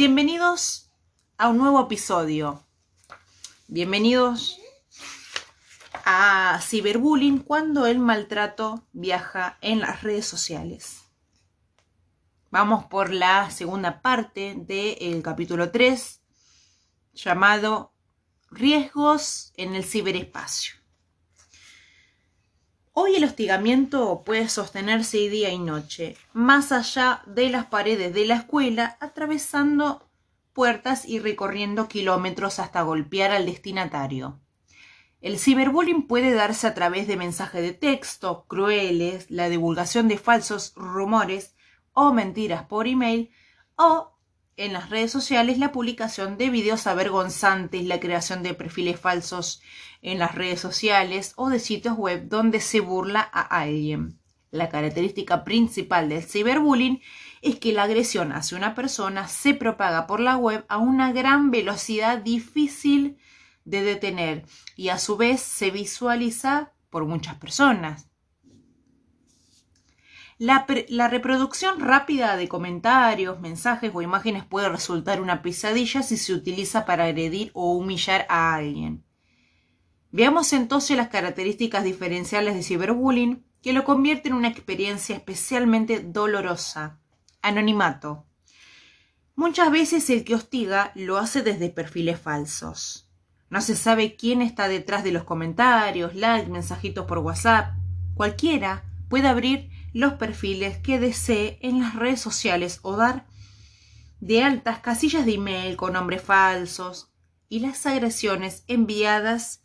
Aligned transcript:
Bienvenidos 0.00 0.92
a 1.38 1.48
un 1.48 1.58
nuevo 1.58 1.80
episodio. 1.80 2.62
Bienvenidos 3.66 4.56
a 6.04 6.60
Ciberbullying 6.62 7.40
cuando 7.40 7.84
el 7.84 7.98
maltrato 7.98 8.86
viaja 8.92 9.58
en 9.60 9.80
las 9.80 10.04
redes 10.04 10.24
sociales. 10.24 11.02
Vamos 12.52 12.84
por 12.84 13.12
la 13.12 13.50
segunda 13.50 14.00
parte 14.00 14.54
del 14.56 15.20
capítulo 15.20 15.72
3 15.72 16.20
llamado 17.14 17.92
Riesgos 18.52 19.52
en 19.56 19.74
el 19.74 19.82
ciberespacio. 19.82 20.77
Hoy 23.00 23.14
el 23.14 23.22
hostigamiento 23.22 24.24
puede 24.24 24.48
sostenerse 24.48 25.18
día 25.28 25.50
y 25.50 25.60
noche, 25.60 26.16
más 26.32 26.72
allá 26.72 27.22
de 27.26 27.48
las 27.48 27.66
paredes 27.66 28.12
de 28.12 28.26
la 28.26 28.34
escuela, 28.34 28.98
atravesando 28.98 30.10
puertas 30.52 31.06
y 31.06 31.20
recorriendo 31.20 31.86
kilómetros 31.86 32.58
hasta 32.58 32.82
golpear 32.82 33.30
al 33.30 33.46
destinatario. 33.46 34.40
El 35.20 35.38
ciberbullying 35.38 36.08
puede 36.08 36.32
darse 36.32 36.66
a 36.66 36.74
través 36.74 37.06
de 37.06 37.16
mensajes 37.16 37.62
de 37.62 37.72
texto 37.72 38.46
crueles, 38.48 39.30
la 39.30 39.48
divulgación 39.48 40.08
de 40.08 40.18
falsos 40.18 40.72
rumores 40.74 41.54
o 41.92 42.12
mentiras 42.12 42.64
por 42.64 42.88
email 42.88 43.30
o 43.76 44.17
en 44.58 44.72
las 44.72 44.90
redes 44.90 45.10
sociales 45.10 45.58
la 45.58 45.72
publicación 45.72 46.36
de 46.36 46.50
videos 46.50 46.86
avergonzantes, 46.86 47.84
la 47.84 48.00
creación 48.00 48.42
de 48.42 48.54
perfiles 48.54 48.98
falsos 48.98 49.62
en 50.02 50.18
las 50.18 50.34
redes 50.34 50.60
sociales 50.60 51.32
o 51.36 51.48
de 51.48 51.60
sitios 51.60 51.96
web 51.96 52.28
donde 52.28 52.60
se 52.60 52.80
burla 52.80 53.20
a 53.20 53.40
alguien. 53.40 54.18
La 54.50 54.68
característica 54.68 55.44
principal 55.44 56.08
del 56.08 56.24
ciberbullying 56.24 57.00
es 57.40 57.56
que 57.56 57.72
la 57.72 57.84
agresión 57.84 58.32
hacia 58.32 58.58
una 58.58 58.74
persona 58.74 59.28
se 59.28 59.54
propaga 59.54 60.06
por 60.06 60.20
la 60.20 60.36
web 60.36 60.64
a 60.68 60.78
una 60.78 61.12
gran 61.12 61.50
velocidad 61.50 62.18
difícil 62.18 63.18
de 63.64 63.82
detener 63.82 64.44
y 64.74 64.88
a 64.88 64.98
su 64.98 65.16
vez 65.16 65.40
se 65.40 65.70
visualiza 65.70 66.72
por 66.90 67.04
muchas 67.04 67.36
personas. 67.36 68.07
La, 70.38 70.66
reproducción 71.08 71.80
rápida 71.80 72.36
de 72.36 72.46
comentarios, 72.46 73.40
mensajes 73.40 73.90
o 73.92 74.02
imágenes 74.02 74.44
puede 74.44 74.68
resultar 74.68 75.20
una 75.20 75.42
pesadilla 75.42 76.04
si 76.04 76.16
se 76.16 76.32
utiliza 76.32 76.84
para 76.84 77.04
agredir 77.04 77.50
o 77.54 77.72
humillar 77.72 78.24
a 78.28 78.54
alguien. 78.54 79.04
Veamos 80.12 80.52
entonces 80.52 80.96
las 80.96 81.08
características 81.08 81.82
diferenciales 81.82 82.54
de 82.54 82.62
ciberbullying 82.62 83.44
que 83.62 83.72
lo 83.72 83.82
convierte 83.82 84.28
en 84.28 84.36
una 84.36 84.46
experiencia 84.46 85.16
especialmente 85.16 85.98
dolorosa. 86.00 87.00
Anonimato. 87.42 88.24
Muchas 89.34 89.72
veces 89.72 90.08
el 90.08 90.22
que 90.24 90.36
hostiga 90.36 90.92
lo 90.94 91.18
hace 91.18 91.42
desde 91.42 91.68
perfiles 91.68 92.20
falsos. 92.20 93.10
No 93.50 93.60
se 93.60 93.74
sabe 93.74 94.14
quién 94.14 94.42
está 94.42 94.68
detrás 94.68 95.02
de 95.02 95.10
los 95.10 95.24
comentarios, 95.24 96.14
likes, 96.14 96.48
mensajitos 96.48 97.06
por 97.06 97.18
WhatsApp. 97.18 97.74
Cualquiera 98.14 98.84
puede 99.08 99.26
abrir 99.26 99.70
los 99.98 100.12
perfiles 100.12 100.78
que 100.78 101.00
desee 101.00 101.58
en 101.60 101.80
las 101.80 101.96
redes 101.96 102.20
sociales 102.20 102.78
o 102.82 102.94
dar 102.94 103.26
de 104.20 104.44
altas 104.44 104.78
casillas 104.78 105.26
de 105.26 105.34
email 105.34 105.76
con 105.76 105.94
nombres 105.94 106.22
falsos 106.22 107.10
y 107.48 107.58
las 107.58 107.84
agresiones 107.84 108.62
enviadas 108.68 109.64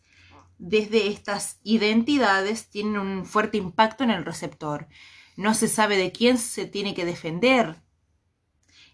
desde 0.58 1.06
estas 1.06 1.60
identidades 1.62 2.68
tienen 2.68 2.98
un 2.98 3.26
fuerte 3.26 3.58
impacto 3.58 4.02
en 4.02 4.10
el 4.10 4.24
receptor. 4.24 4.88
No 5.36 5.54
se 5.54 5.68
sabe 5.68 5.96
de 5.96 6.10
quién 6.10 6.36
se 6.36 6.66
tiene 6.66 6.94
que 6.94 7.04
defender, 7.04 7.80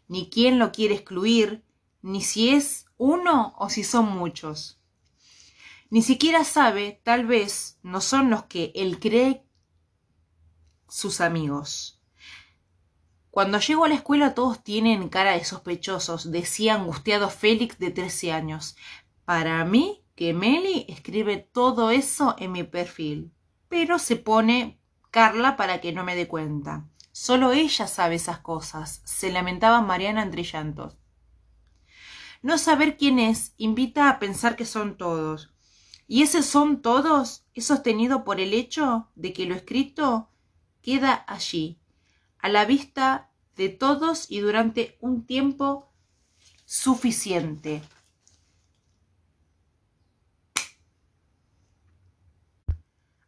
ni 0.08 0.28
quién 0.28 0.58
lo 0.58 0.72
quiere 0.72 0.94
excluir, 0.94 1.64
ni 2.02 2.20
si 2.20 2.50
es 2.50 2.84
uno 2.98 3.54
o 3.56 3.70
si 3.70 3.82
son 3.82 4.10
muchos. 4.10 4.78
Ni 5.88 6.02
siquiera 6.02 6.44
sabe, 6.44 7.00
tal 7.02 7.24
vez, 7.24 7.78
no 7.82 8.02
son 8.02 8.28
los 8.28 8.42
que 8.42 8.72
él 8.74 9.00
cree 9.00 9.46
sus 10.90 11.20
amigos. 11.20 12.00
Cuando 13.30 13.58
llego 13.60 13.84
a 13.84 13.88
la 13.88 13.94
escuela 13.94 14.34
todos 14.34 14.62
tienen 14.62 15.08
cara 15.08 15.32
de 15.32 15.44
sospechosos, 15.44 16.32
decía 16.32 16.74
angustiado 16.74 17.30
Félix 17.30 17.78
de 17.78 17.90
13 17.90 18.32
años. 18.32 18.76
Para 19.24 19.64
mí, 19.64 20.02
que 20.16 20.34
Meli 20.34 20.84
escribe 20.88 21.38
todo 21.38 21.90
eso 21.90 22.34
en 22.38 22.52
mi 22.52 22.64
perfil, 22.64 23.32
pero 23.68 23.98
se 23.98 24.16
pone 24.16 24.80
Carla 25.10 25.56
para 25.56 25.80
que 25.80 25.92
no 25.92 26.04
me 26.04 26.14
dé 26.14 26.28
cuenta. 26.28 26.88
Solo 27.12 27.52
ella 27.52 27.86
sabe 27.86 28.16
esas 28.16 28.40
cosas, 28.40 29.00
se 29.04 29.32
lamentaba 29.32 29.80
Mariana 29.80 30.22
entre 30.22 30.42
llantos. 30.42 30.96
No 32.42 32.58
saber 32.58 32.96
quién 32.96 33.18
es 33.18 33.54
invita 33.56 34.08
a 34.08 34.18
pensar 34.18 34.56
que 34.56 34.64
son 34.64 34.96
todos. 34.96 35.52
Y 36.06 36.22
ese 36.22 36.42
son 36.42 36.82
todos 36.82 37.44
es 37.54 37.66
sostenido 37.66 38.24
por 38.24 38.40
el 38.40 38.54
hecho 38.54 39.08
de 39.14 39.32
que 39.32 39.46
lo 39.46 39.54
escrito 39.54 40.30
queda 40.82 41.24
allí, 41.26 41.78
a 42.38 42.48
la 42.48 42.64
vista 42.64 43.30
de 43.56 43.68
todos 43.68 44.30
y 44.30 44.40
durante 44.40 44.96
un 45.00 45.26
tiempo 45.26 45.92
suficiente. 46.64 47.82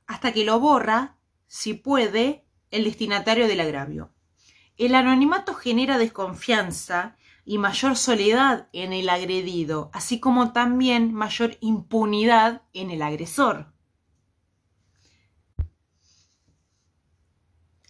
Hasta 0.06 0.32
que 0.32 0.44
lo 0.44 0.60
borra, 0.60 1.16
si 1.46 1.74
puede, 1.74 2.44
el 2.70 2.84
destinatario 2.84 3.48
del 3.48 3.60
agravio. 3.60 4.12
El 4.78 4.94
anonimato 4.94 5.54
genera 5.54 5.98
desconfianza 5.98 7.16
y 7.44 7.58
mayor 7.58 7.96
soledad 7.96 8.69
en 8.72 8.92
el 8.92 9.08
agredido, 9.08 9.90
así 9.92 10.20
como 10.20 10.52
también 10.52 11.12
mayor 11.12 11.56
impunidad 11.60 12.62
en 12.72 12.90
el 12.90 13.02
agresor. 13.02 13.72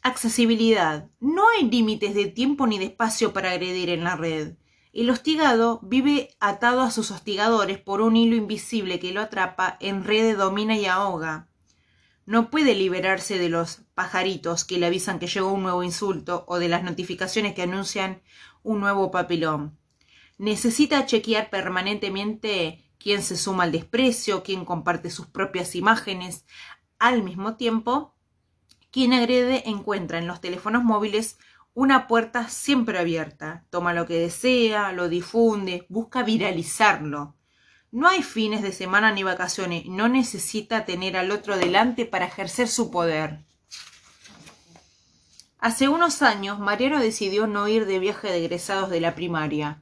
Accesibilidad. 0.05 1.09
No 1.21 1.49
hay 1.49 1.71
límites 1.71 2.17
de 2.17 2.27
tiempo 2.27 2.67
ni 2.67 2.77
de 2.81 2.87
espacio 2.87 3.33
para 3.33 3.53
agredir 3.53 3.89
en 3.89 4.03
la 4.03 4.17
red. 4.17 4.57
El 4.93 5.09
hostigado 5.11 5.79
vive 5.81 6.37
atado 6.41 6.81
a 6.81 6.91
sus 6.91 7.13
hostigadores 7.13 7.79
por 7.79 8.01
un 8.01 8.17
hilo 8.17 8.35
invisible 8.35 8.99
que 8.99 9.13
lo 9.13 9.21
atrapa, 9.21 9.77
enrede, 9.79 10.35
domina 10.35 10.77
y 10.77 10.87
ahoga. 10.87 11.49
No 12.27 12.51
puede 12.51 12.75
liberarse 12.75 13.39
de 13.39 13.49
los 13.49 13.83
pajaritos 13.95 14.65
que 14.65 14.77
le 14.79 14.87
avisan 14.87 15.21
que 15.21 15.29
llegó 15.29 15.53
un 15.53 15.63
nuevo 15.63 15.85
insulto 15.85 16.45
o 16.49 16.59
de 16.59 16.69
las 16.69 16.83
notificaciones 16.83 17.55
que 17.55 17.63
anuncian 17.63 18.23
un 18.65 18.81
nuevo 18.81 19.13
papilón. 19.13 19.79
Necesita 20.37 21.07
chequear 21.07 21.49
permanentemente 21.49 22.91
quién 22.99 23.23
se 23.23 23.37
suma 23.37 23.65
al 23.65 23.73
desprecio, 23.73 24.43
quién 24.43 24.65
comparte 24.65 25.11
sus 25.11 25.27
propias 25.27 25.77
imágenes, 25.77 26.45
al 26.99 27.23
mismo 27.23 27.57
tiempo 27.57 28.17
quien 28.93 29.15
agrede 29.15 29.69
encuentra 29.69 30.19
en 30.19 30.27
los 30.29 30.41
teléfonos 30.41 30.85
móviles 30.85 31.39
una 31.75 32.07
puerta 32.07 32.49
siempre 32.49 32.99
abierta. 32.99 33.65
Toma 33.71 33.95
lo 33.95 34.07
que 34.07 34.21
desea, 34.21 34.93
lo 34.93 35.09
difunde, 35.09 35.87
busca 35.89 36.23
viralizarlo. 36.23 37.35
No 37.91 38.09
hay 38.09 38.23
fines 38.23 38.63
de 38.63 38.73
semana 38.73 39.11
ni 39.11 39.23
vacaciones, 39.23 39.87
no 39.87 40.09
necesita 40.09 40.85
tener 40.85 41.17
al 41.17 41.31
otro 41.31 41.57
delante 41.57 42.05
para 42.05 42.27
ejercer 42.27 42.69
su 42.69 42.91
poder. 42.91 43.41
Hace 45.59 45.89
unos 45.89 46.21
años, 46.21 46.59
Mariano 46.59 47.01
decidió 47.01 47.47
no 47.47 47.69
ir 47.69 47.87
de 47.87 47.99
viaje 47.99 48.29
de 48.29 48.39
egresados 48.39 48.91
de 48.91 49.01
la 49.01 49.15
primaria. 49.15 49.81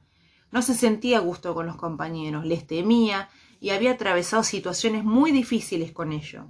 No 0.51 0.61
se 0.61 0.73
sentía 0.73 1.17
a 1.17 1.21
gusto 1.21 1.53
con 1.53 1.65
los 1.65 1.75
compañeros, 1.75 2.45
les 2.45 2.65
temía 2.65 3.29
y 3.59 3.71
había 3.71 3.91
atravesado 3.91 4.43
situaciones 4.43 5.03
muy 5.03 5.31
difíciles 5.31 5.91
con 5.91 6.13
ello. 6.13 6.45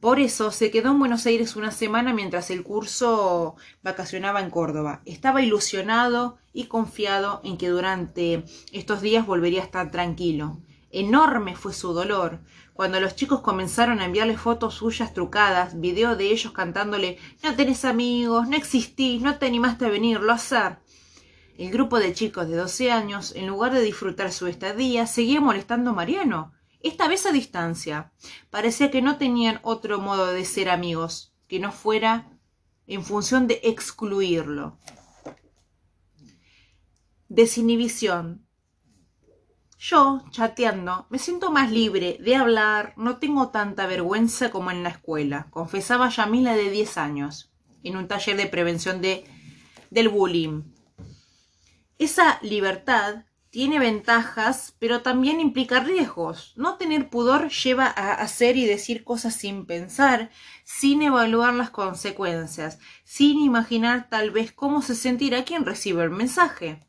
Por 0.00 0.20
eso 0.20 0.50
se 0.50 0.70
quedó 0.70 0.90
en 0.90 0.98
Buenos 0.98 1.24
Aires 1.24 1.56
una 1.56 1.70
semana 1.70 2.12
mientras 2.12 2.50
el 2.50 2.62
curso 2.62 3.56
vacacionaba 3.82 4.40
en 4.42 4.50
Córdoba. 4.50 5.00
Estaba 5.06 5.40
ilusionado 5.40 6.36
y 6.52 6.64
confiado 6.64 7.40
en 7.44 7.56
que 7.56 7.70
durante 7.70 8.44
estos 8.72 9.00
días 9.00 9.26
volvería 9.26 9.62
a 9.62 9.64
estar 9.64 9.90
tranquilo. 9.90 10.58
Enorme 10.90 11.56
fue 11.56 11.72
su 11.72 11.94
dolor 11.94 12.40
cuando 12.74 13.00
los 13.00 13.16
chicos 13.16 13.40
comenzaron 13.40 14.00
a 14.00 14.04
enviarle 14.04 14.36
fotos 14.36 14.74
suyas 14.74 15.14
trucadas, 15.14 15.80
video 15.80 16.14
de 16.14 16.26
ellos 16.30 16.52
cantándole 16.52 17.16
No 17.42 17.56
tenés 17.56 17.86
amigos, 17.86 18.48
no 18.48 18.56
existís, 18.56 19.22
no 19.22 19.38
te 19.38 19.46
animaste 19.46 19.86
a 19.86 19.90
venir, 19.90 20.20
lo 20.20 20.32
hacer. 20.32 20.76
El 21.56 21.70
grupo 21.70 21.98
de 21.98 22.12
chicos 22.12 22.48
de 22.48 22.56
12 22.56 22.92
años, 22.92 23.34
en 23.34 23.46
lugar 23.46 23.72
de 23.72 23.80
disfrutar 23.80 24.30
su 24.30 24.46
estadía, 24.46 25.06
seguía 25.06 25.40
molestando 25.40 25.90
a 25.90 25.94
Mariano 25.94 26.52
esta 26.80 27.08
vez 27.08 27.26
a 27.26 27.32
distancia. 27.32 28.12
Parecía 28.50 28.90
que 28.90 29.02
no 29.02 29.18
tenían 29.18 29.60
otro 29.62 30.00
modo 30.00 30.32
de 30.32 30.44
ser 30.44 30.68
amigos, 30.68 31.34
que 31.48 31.58
no 31.58 31.72
fuera 31.72 32.30
en 32.86 33.04
función 33.04 33.46
de 33.46 33.60
excluirlo. 33.64 34.78
Desinhibición. 37.28 38.46
Yo, 39.78 40.24
chateando, 40.30 41.06
me 41.10 41.18
siento 41.18 41.50
más 41.50 41.70
libre 41.70 42.16
de 42.20 42.34
hablar, 42.34 42.94
no 42.96 43.18
tengo 43.18 43.50
tanta 43.50 43.86
vergüenza 43.86 44.50
como 44.50 44.70
en 44.70 44.82
la 44.82 44.88
escuela, 44.88 45.48
confesaba 45.50 46.08
Yamila 46.08 46.54
de 46.54 46.70
10 46.70 46.96
años, 46.96 47.52
en 47.82 47.96
un 47.96 48.08
taller 48.08 48.36
de 48.36 48.46
prevención 48.46 49.02
de, 49.02 49.24
del 49.90 50.08
bullying. 50.08 50.62
Esa 51.98 52.38
libertad 52.42 53.25
tiene 53.56 53.78
ventajas, 53.78 54.76
pero 54.78 55.00
también 55.00 55.40
implica 55.40 55.80
riesgos. 55.80 56.52
No 56.56 56.76
tener 56.76 57.08
pudor 57.08 57.48
lleva 57.48 57.86
a 57.86 58.12
hacer 58.12 58.58
y 58.58 58.66
decir 58.66 59.02
cosas 59.02 59.34
sin 59.34 59.64
pensar, 59.64 60.28
sin 60.62 61.00
evaluar 61.00 61.54
las 61.54 61.70
consecuencias, 61.70 62.78
sin 63.04 63.38
imaginar 63.38 64.10
tal 64.10 64.30
vez 64.30 64.52
cómo 64.52 64.82
se 64.82 64.94
sentirá 64.94 65.42
quien 65.44 65.64
recibe 65.64 66.04
el 66.04 66.10
mensaje. 66.10 66.86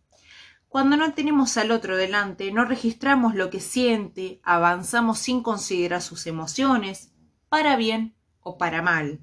Cuando 0.67 0.97
no 0.97 1.13
tenemos 1.13 1.55
al 1.55 1.71
otro 1.71 1.95
delante, 1.95 2.51
no 2.51 2.65
registramos 2.65 3.33
lo 3.33 3.49
que 3.49 3.61
siente, 3.61 4.41
avanzamos 4.43 5.19
sin 5.19 5.43
considerar 5.43 6.01
sus 6.01 6.27
emociones, 6.27 7.13
para 7.47 7.77
bien 7.77 8.13
o 8.41 8.57
para 8.57 8.81
mal. 8.81 9.21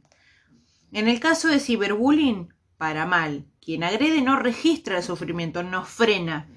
En 0.93 1.09
el 1.09 1.21
caso 1.21 1.49
de 1.49 1.61
ciberbullying, 1.61 2.55
para 2.79 3.05
mal. 3.05 3.45
Quien 3.61 3.85
agrede 3.85 4.23
no 4.23 4.37
registra 4.37 4.97
el 4.97 5.03
sufrimiento, 5.03 5.63
no 5.63 5.85
frena, 5.85 6.49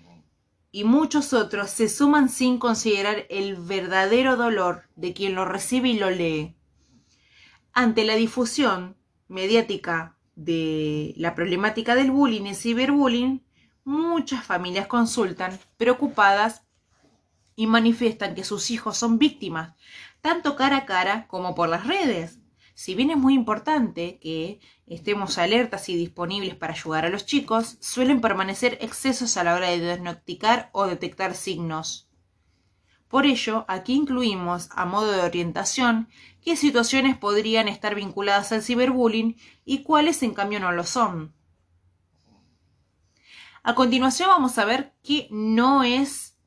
y 0.78 0.84
muchos 0.84 1.34
otros 1.34 1.72
se 1.72 1.90
suman 1.90 2.30
sin 2.30 2.60
considerar 2.60 3.26
el 3.32 3.56
verdadero 3.56 4.38
dolor 4.38 4.84
de 4.96 5.12
quien 5.12 5.34
lo 5.34 5.44
recibe 5.44 5.90
y 5.90 5.98
lo 5.98 6.12
lee. 6.12 6.56
Ante 7.74 8.06
la 8.06 8.14
difusión 8.14 8.96
mediática 9.28 10.18
de 10.36 11.16
la 11.18 11.34
problemática 11.34 11.96
del 11.96 12.12
bullying 12.12 12.44
y 12.44 12.54
ciberbullying, 12.54 13.44
muchas 13.86 14.46
familias 14.46 14.86
consultan 14.86 15.58
preocupadas 15.78 16.62
y 17.56 17.66
manifiestan 17.66 18.36
que 18.36 18.44
sus 18.44 18.70
hijos 18.70 19.00
son 19.00 19.18
víctimas, 19.18 19.74
tanto 20.22 20.56
cara 20.56 20.78
a 20.78 20.86
cara 20.86 21.26
como 21.28 21.56
por 21.56 21.70
las 21.70 21.88
redes. 21.88 22.37
Si 22.78 22.94
bien 22.94 23.10
es 23.10 23.18
muy 23.18 23.34
importante 23.34 24.20
que 24.20 24.60
estemos 24.86 25.40
alertas 25.40 25.90
y 25.90 25.96
disponibles 25.96 26.54
para 26.54 26.74
ayudar 26.74 27.06
a 27.06 27.10
los 27.10 27.26
chicos, 27.26 27.78
suelen 27.80 28.22
permanecer 28.22 28.78
excesos 28.82 29.36
a 29.36 29.44
la 29.44 29.56
hora 29.56 29.70
de 29.70 29.80
diagnosticar 29.80 30.70
o 30.74 30.86
detectar 30.86 31.34
signos. 31.34 32.08
Por 33.08 33.26
ello, 33.26 33.66
aquí 33.68 33.96
incluimos, 33.96 34.70
a 34.76 34.86
modo 34.86 35.12
de 35.12 35.22
orientación, 35.22 36.08
qué 36.40 36.56
situaciones 36.56 37.18
podrían 37.18 37.68
estar 37.68 37.96
vinculadas 37.96 38.52
al 38.52 38.62
ciberbullying 38.62 39.38
y 39.66 39.82
cuáles 39.82 40.22
en 40.22 40.36
cambio 40.36 40.60
no 40.60 40.72
lo 40.72 40.84
son. 40.84 41.34
A 43.64 43.74
continuación 43.74 44.30
vamos 44.30 44.60
a 44.60 44.66
ver 44.66 44.94
qué 45.02 45.28
no 45.32 45.84
es 45.84 46.38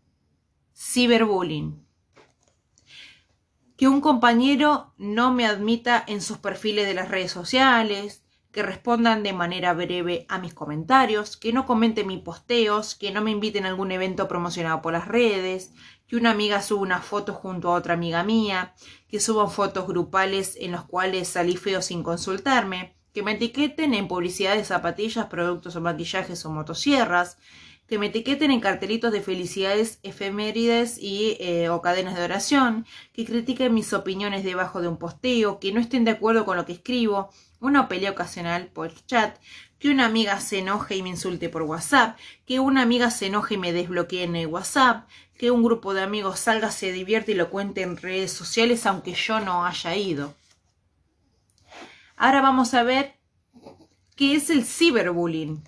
ciberbullying 0.76 1.89
que 3.80 3.88
un 3.88 4.02
compañero 4.02 4.92
no 4.98 5.32
me 5.32 5.46
admita 5.46 6.04
en 6.06 6.20
sus 6.20 6.36
perfiles 6.36 6.86
de 6.86 6.92
las 6.92 7.08
redes 7.08 7.32
sociales, 7.32 8.22
que 8.52 8.62
respondan 8.62 9.22
de 9.22 9.32
manera 9.32 9.72
breve 9.72 10.26
a 10.28 10.38
mis 10.38 10.52
comentarios, 10.52 11.38
que 11.38 11.54
no 11.54 11.64
comenten 11.64 12.06
mis 12.06 12.20
posteos, 12.20 12.94
que 12.94 13.10
no 13.10 13.22
me 13.22 13.30
inviten 13.30 13.64
a 13.64 13.68
algún 13.68 13.90
evento 13.90 14.28
promocionado 14.28 14.82
por 14.82 14.92
las 14.92 15.08
redes, 15.08 15.72
que 16.06 16.16
una 16.16 16.32
amiga 16.32 16.60
suba 16.60 16.82
una 16.82 17.00
foto 17.00 17.32
junto 17.32 17.70
a 17.70 17.74
otra 17.74 17.94
amiga 17.94 18.22
mía, 18.22 18.74
que 19.08 19.18
suban 19.18 19.50
fotos 19.50 19.86
grupales 19.86 20.58
en 20.60 20.72
los 20.72 20.84
cuales 20.84 21.28
salí 21.28 21.56
feo 21.56 21.80
sin 21.80 22.02
consultarme, 22.02 22.98
que 23.14 23.22
me 23.22 23.32
etiqueten 23.32 23.94
en 23.94 24.08
publicidad 24.08 24.56
de 24.56 24.64
zapatillas, 24.66 25.28
productos 25.28 25.74
o 25.74 25.80
maquillajes 25.80 26.44
o 26.44 26.50
motosierras, 26.50 27.38
que 27.90 27.98
me 27.98 28.06
etiqueten 28.06 28.52
en 28.52 28.60
cartelitos 28.60 29.10
de 29.10 29.20
felicidades 29.20 29.98
efemérides 30.04 30.96
y 30.96 31.36
eh, 31.40 31.70
o 31.70 31.82
cadenas 31.82 32.14
de 32.14 32.22
oración, 32.22 32.86
que 33.12 33.24
critiquen 33.24 33.74
mis 33.74 33.92
opiniones 33.92 34.44
debajo 34.44 34.80
de 34.80 34.86
un 34.86 34.96
posteo, 34.96 35.58
que 35.58 35.72
no 35.72 35.80
estén 35.80 36.04
de 36.04 36.12
acuerdo 36.12 36.44
con 36.44 36.56
lo 36.56 36.64
que 36.64 36.74
escribo, 36.74 37.30
una 37.58 37.88
pelea 37.88 38.12
ocasional 38.12 38.68
por 38.68 38.94
chat, 39.06 39.36
que 39.80 39.90
una 39.90 40.06
amiga 40.06 40.38
se 40.38 40.60
enoje 40.60 40.94
y 40.94 41.02
me 41.02 41.08
insulte 41.08 41.48
por 41.48 41.62
WhatsApp, 41.62 42.16
que 42.46 42.60
una 42.60 42.82
amiga 42.82 43.10
se 43.10 43.26
enoje 43.26 43.54
y 43.54 43.58
me 43.58 43.72
desbloquee 43.72 44.22
en 44.22 44.36
el 44.36 44.46
WhatsApp, 44.46 45.08
que 45.36 45.50
un 45.50 45.64
grupo 45.64 45.92
de 45.92 46.02
amigos 46.02 46.38
salga, 46.38 46.70
se 46.70 46.92
divierte 46.92 47.32
y 47.32 47.34
lo 47.34 47.50
cuente 47.50 47.82
en 47.82 47.96
redes 47.96 48.30
sociales 48.30 48.86
aunque 48.86 49.14
yo 49.14 49.40
no 49.40 49.66
haya 49.66 49.96
ido. 49.96 50.36
Ahora 52.16 52.40
vamos 52.40 52.72
a 52.72 52.84
ver 52.84 53.16
qué 54.14 54.36
es 54.36 54.48
el 54.48 54.64
ciberbullying 54.64 55.64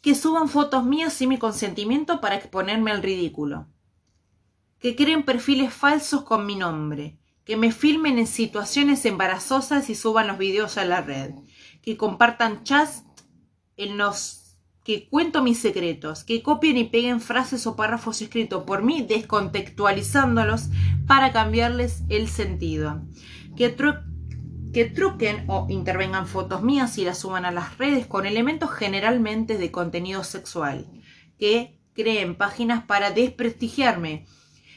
que 0.00 0.14
suban 0.14 0.48
fotos 0.48 0.84
mías 0.84 1.12
sin 1.12 1.28
mi 1.28 1.38
consentimiento 1.38 2.20
para 2.20 2.36
exponerme 2.36 2.90
al 2.90 3.02
ridículo, 3.02 3.66
que 4.78 4.96
creen 4.96 5.24
perfiles 5.24 5.72
falsos 5.72 6.22
con 6.22 6.46
mi 6.46 6.56
nombre, 6.56 7.18
que 7.44 7.56
me 7.56 7.72
filmen 7.72 8.18
en 8.18 8.26
situaciones 8.26 9.04
embarazosas 9.04 9.90
y 9.90 9.94
suban 9.94 10.26
los 10.26 10.38
videos 10.38 10.78
a 10.78 10.84
la 10.84 11.00
red, 11.00 11.32
que 11.82 11.96
compartan 11.96 12.64
chats 12.64 13.04
en 13.76 13.98
los 13.98 14.56
que 14.84 15.08
cuento 15.08 15.42
mis 15.42 15.58
secretos, 15.58 16.24
que 16.24 16.42
copien 16.42 16.78
y 16.78 16.84
peguen 16.84 17.20
frases 17.20 17.66
o 17.66 17.76
párrafos 17.76 18.22
escritos 18.22 18.64
por 18.64 18.82
mí 18.82 19.02
descontextualizándolos 19.02 20.68
para 21.06 21.32
cambiarles 21.32 22.02
el 22.08 22.28
sentido, 22.28 23.02
que, 23.56 23.68
que 24.72 24.84
truquen 24.84 25.44
o 25.48 25.66
intervengan 25.68 26.26
fotos 26.26 26.62
mías 26.62 26.96
y 26.98 27.04
las 27.04 27.18
suban 27.18 27.44
a 27.44 27.50
las 27.50 27.78
redes 27.78 28.06
con 28.06 28.26
elementos 28.26 28.70
generalmente 28.70 29.58
de 29.58 29.70
contenido 29.70 30.22
sexual, 30.22 30.86
que 31.38 31.80
creen 31.92 32.36
páginas 32.36 32.84
para 32.84 33.10
desprestigiarme, 33.10 34.26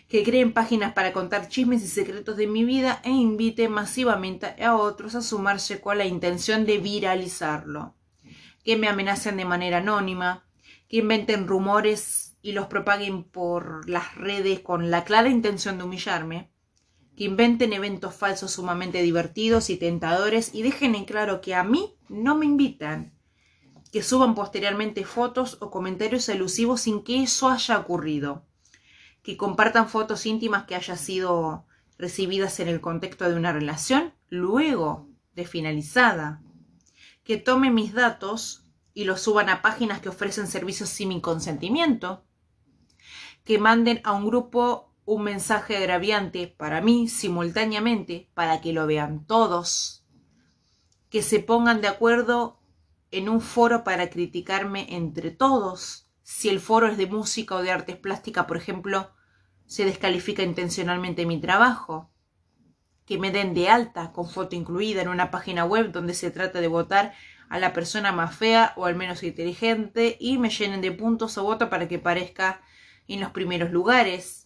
que 0.07 0.23
creen 0.23 0.53
páginas 0.53 0.93
para 0.93 1.13
contar 1.13 1.47
chismes 1.47 1.83
y 1.83 1.87
secretos 1.87 2.37
de 2.37 2.47
mi 2.47 2.63
vida 2.65 3.01
e 3.03 3.11
inviten 3.11 3.71
masivamente 3.71 4.61
a 4.63 4.75
otros 4.75 5.15
a 5.15 5.21
sumarse 5.21 5.79
con 5.79 5.97
la 5.97 6.05
intención 6.05 6.65
de 6.65 6.79
viralizarlo, 6.79 7.95
que 8.63 8.77
me 8.77 8.87
amenacen 8.87 9.37
de 9.37 9.45
manera 9.45 9.77
anónima, 9.77 10.45
que 10.87 10.97
inventen 10.97 11.47
rumores 11.47 12.35
y 12.41 12.51
los 12.51 12.67
propaguen 12.67 13.23
por 13.23 13.87
las 13.87 14.15
redes 14.15 14.59
con 14.59 14.91
la 14.91 15.03
clara 15.03 15.29
intención 15.29 15.77
de 15.77 15.83
humillarme, 15.83 16.52
que 17.15 17.25
inventen 17.25 17.73
eventos 17.73 18.15
falsos 18.15 18.51
sumamente 18.51 19.01
divertidos 19.01 19.69
y 19.69 19.77
tentadores 19.77 20.53
y 20.53 20.63
dejen 20.63 20.95
en 20.95 21.05
claro 21.05 21.41
que 21.41 21.53
a 21.53 21.63
mí 21.63 21.95
no 22.09 22.35
me 22.35 22.45
invitan, 22.45 23.13
que 23.91 24.01
suban 24.01 24.33
posteriormente 24.33 25.05
fotos 25.05 25.57
o 25.61 25.69
comentarios 25.69 26.27
alusivos 26.29 26.81
sin 26.81 27.03
que 27.03 27.21
eso 27.21 27.49
haya 27.49 27.77
ocurrido, 27.77 28.45
que 29.21 29.37
compartan 29.37 29.87
fotos 29.87 30.25
íntimas 30.25 30.63
que 30.63 30.75
hayan 30.75 30.97
sido 30.97 31.65
recibidas 31.97 32.59
en 32.59 32.67
el 32.67 32.81
contexto 32.81 33.29
de 33.29 33.35
una 33.35 33.53
relación 33.53 34.13
luego 34.29 35.07
de 35.35 35.45
finalizada, 35.45 36.41
que 37.23 37.37
tomen 37.37 37.75
mis 37.75 37.93
datos 37.93 38.63
y 38.93 39.05
los 39.05 39.21
suban 39.21 39.49
a 39.49 39.61
páginas 39.61 40.01
que 40.01 40.09
ofrecen 40.09 40.47
servicios 40.47 40.89
sin 40.89 41.09
mi 41.09 41.21
consentimiento, 41.21 42.23
que 43.43 43.59
manden 43.59 44.01
a 44.03 44.13
un 44.13 44.25
grupo 44.25 44.92
un 45.05 45.23
mensaje 45.23 45.77
agraviante 45.77 46.47
para 46.47 46.81
mí 46.81 47.07
simultáneamente 47.07 48.29
para 48.33 48.61
que 48.61 48.73
lo 48.73 48.87
vean 48.87 49.25
todos, 49.25 50.05
que 51.09 51.21
se 51.21 51.39
pongan 51.39 51.81
de 51.81 51.87
acuerdo 51.87 52.59
en 53.11 53.29
un 53.29 53.41
foro 53.41 53.83
para 53.83 54.09
criticarme 54.09 54.87
entre 54.89 55.29
todos. 55.31 56.09
Si 56.23 56.49
el 56.49 56.59
foro 56.59 56.87
es 56.87 56.97
de 56.97 57.07
música 57.07 57.55
o 57.55 57.61
de 57.61 57.71
artes 57.71 57.97
plásticas, 57.97 58.45
por 58.45 58.57
ejemplo, 58.57 59.11
se 59.67 59.85
descalifica 59.85 60.41
intencionalmente 60.41 61.25
mi 61.25 61.39
trabajo. 61.39 62.09
Que 63.05 63.17
me 63.17 63.31
den 63.31 63.53
de 63.53 63.69
alta 63.69 64.13
con 64.13 64.29
foto 64.29 64.55
incluida 64.55 65.01
en 65.01 65.09
una 65.09 65.29
página 65.29 65.65
web 65.65 65.91
donde 65.91 66.13
se 66.13 66.31
trata 66.31 66.61
de 66.61 66.69
votar 66.69 67.13
a 67.49 67.59
la 67.59 67.73
persona 67.73 68.11
más 68.13 68.35
fea 68.35 68.73
o 68.77 68.85
al 68.85 68.95
menos 68.95 69.21
inteligente 69.21 70.17
y 70.19 70.37
me 70.37 70.49
llenen 70.49 70.81
de 70.81 70.93
puntos 70.93 71.37
o 71.37 71.43
voto 71.43 71.69
para 71.69 71.87
que 71.87 71.99
parezca 71.99 72.61
en 73.07 73.19
los 73.19 73.31
primeros 73.31 73.71
lugares 73.71 74.42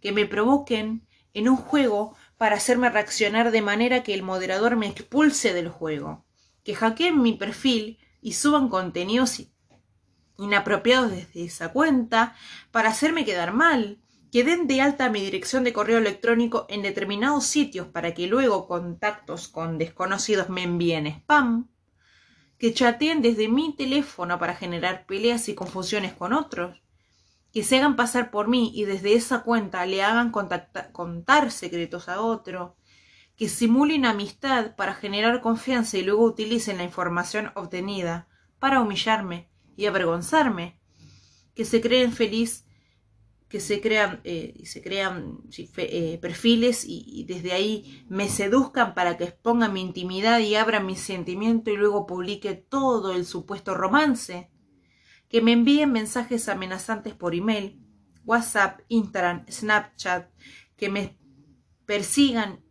que 0.00 0.12
me 0.12 0.26
provoquen 0.26 1.06
en 1.34 1.48
un 1.48 1.56
juego 1.56 2.16
para 2.36 2.56
hacerme 2.56 2.88
reaccionar 2.88 3.50
de 3.50 3.62
manera 3.62 4.02
que 4.02 4.14
el 4.14 4.22
moderador 4.22 4.76
me 4.76 4.86
expulse 4.86 5.52
del 5.52 5.68
juego, 5.68 6.24
que 6.64 6.74
hackeen 6.74 7.20
mi 7.20 7.32
perfil 7.32 7.98
y 8.20 8.32
suban 8.32 8.68
contenidos 8.68 9.42
inapropiados 10.38 11.10
desde 11.10 11.44
esa 11.44 11.72
cuenta 11.72 12.36
para 12.70 12.90
hacerme 12.90 13.24
quedar 13.24 13.52
mal, 13.52 13.98
que 14.30 14.44
den 14.44 14.66
de 14.66 14.80
alta 14.80 15.08
mi 15.08 15.20
dirección 15.20 15.64
de 15.64 15.72
correo 15.72 15.98
electrónico 15.98 16.66
en 16.68 16.82
determinados 16.82 17.44
sitios 17.46 17.88
para 17.88 18.14
que 18.14 18.26
luego 18.26 18.68
contactos 18.68 19.48
con 19.48 19.78
desconocidos 19.78 20.48
me 20.48 20.62
envíen 20.62 21.06
spam, 21.06 21.68
que 22.58 22.74
chateen 22.74 23.22
desde 23.22 23.48
mi 23.48 23.74
teléfono 23.74 24.38
para 24.38 24.54
generar 24.54 25.06
peleas 25.06 25.48
y 25.48 25.54
confusiones 25.54 26.12
con 26.12 26.32
otros, 26.32 26.80
que 27.52 27.62
se 27.64 27.78
hagan 27.78 27.96
pasar 27.96 28.30
por 28.30 28.48
mí 28.48 28.70
y 28.74 28.84
desde 28.84 29.14
esa 29.14 29.42
cuenta 29.42 29.84
le 29.86 30.02
hagan 30.02 30.30
contar 30.30 31.50
secretos 31.50 32.08
a 32.08 32.20
otro, 32.20 32.76
que 33.36 33.48
simulen 33.48 34.04
amistad 34.04 34.74
para 34.74 34.94
generar 34.94 35.40
confianza 35.40 35.96
y 35.96 36.02
luego 36.02 36.24
utilicen 36.24 36.78
la 36.78 36.84
información 36.84 37.52
obtenida 37.54 38.26
para 38.58 38.80
humillarme 38.80 39.48
y 39.76 39.86
avergonzarme, 39.86 40.80
que 41.54 41.64
se 41.64 41.80
creen 41.80 42.12
feliz, 42.12 42.66
que 43.48 43.60
se 43.60 43.80
crean, 43.80 44.20
eh, 44.24 44.60
se 44.64 44.82
crean 44.82 45.38
eh, 45.56 46.18
perfiles 46.20 46.84
y, 46.86 47.24
desde 47.24 47.52
ahí 47.52 48.04
me 48.08 48.28
seduzcan 48.28 48.94
para 48.94 49.16
que 49.16 49.24
expongan 49.24 49.72
mi 49.72 49.80
intimidad 49.80 50.40
y 50.40 50.54
abran 50.54 50.84
mi 50.84 50.96
sentimiento 50.96 51.70
y 51.70 51.76
luego 51.76 52.06
publique 52.06 52.54
todo 52.54 53.12
el 53.12 53.24
supuesto 53.24 53.74
romance, 53.74 54.50
que 55.28 55.42
me 55.42 55.52
envíen 55.52 55.92
mensajes 55.92 56.48
amenazantes 56.48 57.14
por 57.14 57.34
email, 57.34 57.80
WhatsApp, 58.24 58.80
Instagram, 58.88 59.44
Snapchat, 59.50 60.30
que 60.76 60.88
me 60.88 61.18
persigan 61.86 62.62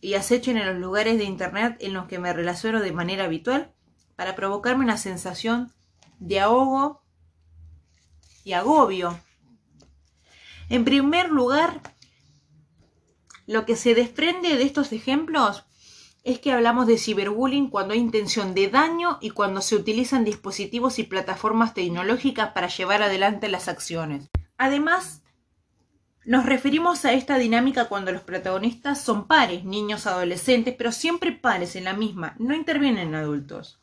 y 0.00 0.14
acechen 0.14 0.56
en 0.56 0.66
los 0.66 0.76
lugares 0.76 1.18
de 1.18 1.24
Internet 1.24 1.76
en 1.80 1.94
los 1.94 2.06
que 2.06 2.18
me 2.18 2.32
relaciono 2.32 2.80
de 2.80 2.92
manera 2.92 3.24
habitual 3.24 3.72
para 4.16 4.34
provocarme 4.34 4.84
una 4.84 4.96
sensación 4.96 5.72
de 6.18 6.40
ahogo 6.40 7.02
y 8.44 8.52
agobio. 8.52 9.18
En 10.68 10.84
primer 10.84 11.30
lugar, 11.30 11.80
lo 13.46 13.64
que 13.66 13.76
se 13.76 13.94
desprende 13.94 14.56
de 14.56 14.62
estos 14.62 14.92
ejemplos 14.92 15.64
es 16.24 16.38
que 16.38 16.52
hablamos 16.52 16.86
de 16.86 16.98
ciberbullying 16.98 17.68
cuando 17.68 17.94
hay 17.94 18.00
intención 18.00 18.54
de 18.54 18.68
daño 18.68 19.18
y 19.20 19.30
cuando 19.30 19.60
se 19.60 19.74
utilizan 19.74 20.24
dispositivos 20.24 20.98
y 20.98 21.04
plataformas 21.04 21.74
tecnológicas 21.74 22.50
para 22.50 22.68
llevar 22.68 23.02
adelante 23.02 23.48
las 23.48 23.66
acciones. 23.68 24.28
Además, 24.56 25.22
nos 26.24 26.46
referimos 26.46 27.04
a 27.04 27.12
esta 27.12 27.38
dinámica 27.38 27.86
cuando 27.88 28.12
los 28.12 28.22
protagonistas 28.22 29.00
son 29.00 29.26
pares, 29.26 29.64
niños, 29.64 30.06
adolescentes, 30.06 30.74
pero 30.78 30.92
siempre 30.92 31.32
pares 31.32 31.74
en 31.74 31.84
la 31.84 31.94
misma, 31.94 32.36
no 32.38 32.54
intervienen 32.54 33.16
adultos. 33.16 33.80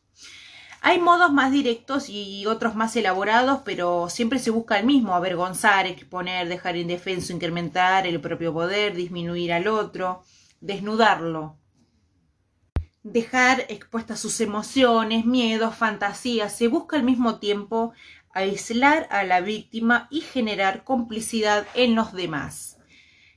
Hay 0.82 1.02
modos 1.02 1.34
más 1.34 1.52
directos 1.52 2.08
y 2.08 2.46
otros 2.46 2.74
más 2.74 2.96
elaborados, 2.96 3.60
pero 3.66 4.08
siempre 4.08 4.40
se 4.40 4.50
busca 4.50 4.80
el 4.80 4.86
mismo, 4.86 5.14
avergonzar, 5.14 5.86
exponer, 5.88 6.48
dejar 6.48 6.78
indefenso, 6.78 7.34
incrementar 7.34 8.08
el 8.08 8.22
propio 8.22 8.54
poder, 8.54 8.96
disminuir 8.96 9.52
al 9.52 9.68
otro, 9.68 10.24
desnudarlo 10.62 11.59
dejar 13.12 13.66
expuestas 13.70 14.20
sus 14.20 14.40
emociones, 14.42 15.26
miedos, 15.26 15.76
fantasías. 15.76 16.56
Se 16.56 16.68
busca 16.68 16.98
al 16.98 17.04
mismo 17.04 17.40
tiempo 17.40 17.94
aislar 18.34 19.08
a 19.12 19.24
la 19.24 19.42
víctima 19.42 20.08
y 20.12 20.22
generar 20.22 20.84
complicidad 20.84 21.68
en 21.74 21.96
los 21.96 22.14
demás. 22.14 22.78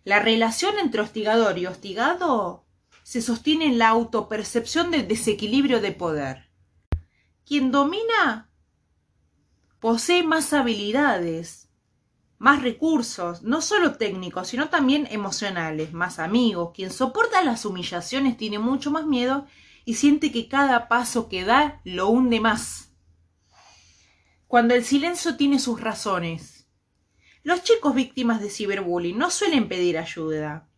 La 0.04 0.18
relación 0.18 0.78
entre 0.78 1.00
hostigador 1.00 1.58
y 1.58 1.66
hostigado 1.66 2.64
se 3.02 3.22
sostiene 3.22 3.66
en 3.66 3.78
la 3.78 3.88
autopercepción 3.88 4.90
del 4.90 5.08
desequilibrio 5.08 5.80
de 5.80 5.92
poder. 5.92 6.50
Quien 7.44 7.70
domina 7.70 8.50
posee 9.80 10.22
más 10.22 10.52
habilidades, 10.52 11.61
más 12.42 12.60
recursos, 12.60 13.44
no 13.44 13.62
solo 13.62 13.94
técnicos, 13.94 14.48
sino 14.48 14.68
también 14.68 15.06
emocionales, 15.12 15.92
más 15.92 16.18
amigos. 16.18 16.72
Quien 16.74 16.90
soporta 16.90 17.40
las 17.44 17.64
humillaciones 17.64 18.36
tiene 18.36 18.58
mucho 18.58 18.90
más 18.90 19.06
miedo 19.06 19.46
y 19.84 19.94
siente 19.94 20.32
que 20.32 20.48
cada 20.48 20.88
paso 20.88 21.28
que 21.28 21.44
da 21.44 21.80
lo 21.84 22.08
hunde 22.08 22.40
más. 22.40 22.90
Cuando 24.48 24.74
el 24.74 24.84
silencio 24.84 25.36
tiene 25.36 25.60
sus 25.60 25.80
razones. 25.80 26.66
Los 27.44 27.62
chicos 27.62 27.94
víctimas 27.94 28.40
de 28.40 28.50
ciberbullying 28.50 29.16
no 29.16 29.30
suelen 29.30 29.68
pedir 29.68 29.96
ayuda. 29.96 30.68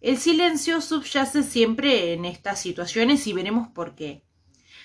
El 0.00 0.18
silencio 0.18 0.80
subyace 0.80 1.42
siempre 1.42 2.12
en 2.12 2.26
estas 2.26 2.60
situaciones 2.60 3.26
y 3.26 3.32
veremos 3.32 3.66
por 3.66 3.96
qué. 3.96 4.22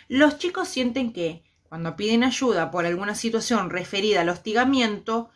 Los 0.08 0.40
chicos 0.40 0.68
sienten 0.68 1.14
que, 1.14 1.44
cuando 1.70 1.96
piden 1.96 2.24
ayuda 2.24 2.72
por 2.72 2.88
alguna 2.88 3.14
situación 3.14 3.70
referida 3.70 4.22
al 4.22 4.30
hostigamiento, 4.30 5.30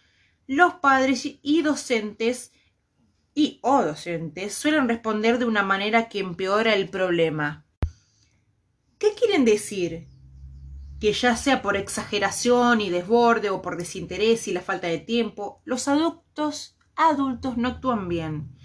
los 0.47 0.75
padres 0.75 1.27
y 1.41 1.61
docentes 1.61 2.53
y 3.35 3.59
o 3.61 3.83
docentes 3.83 4.53
suelen 4.53 4.87
responder 4.87 5.37
de 5.37 5.45
una 5.45 5.61
manera 5.61 6.09
que 6.09 6.19
empeora 6.19 6.73
el 6.73 6.89
problema. 6.89 7.65
¿Qué 8.97 9.13
quieren 9.13 9.45
decir? 9.45 10.07
Que 10.99 11.13
ya 11.13 11.35
sea 11.35 11.61
por 11.61 11.77
exageración 11.77 12.81
y 12.81 12.89
desborde 12.89 13.51
o 13.51 13.61
por 13.61 13.77
desinterés 13.77 14.47
y 14.47 14.53
la 14.53 14.61
falta 14.61 14.87
de 14.87 14.97
tiempo, 14.97 15.61
los 15.65 15.87
adultos, 15.87 16.77
adultos 16.95 17.57
no 17.57 17.67
actúan 17.67 18.07
bien. 18.07 18.57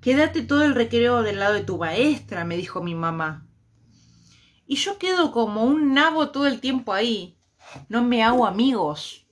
Quédate 0.00 0.42
todo 0.42 0.64
el 0.64 0.74
recreo 0.74 1.22
del 1.22 1.38
lado 1.38 1.54
de 1.54 1.64
tu 1.64 1.78
maestra, 1.78 2.44
me 2.44 2.56
dijo 2.56 2.82
mi 2.82 2.94
mamá. 2.94 3.46
Y 4.66 4.76
yo 4.76 4.98
quedo 4.98 5.30
como 5.30 5.64
un 5.64 5.94
nabo 5.94 6.30
todo 6.30 6.46
el 6.46 6.60
tiempo 6.60 6.92
ahí. 6.92 7.38
No 7.88 8.02
me 8.02 8.24
hago 8.24 8.46
amigos. 8.46 9.25